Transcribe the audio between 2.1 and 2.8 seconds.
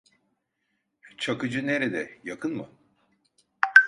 yakın mı?